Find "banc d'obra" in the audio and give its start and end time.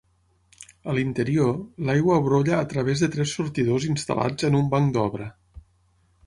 4.75-5.29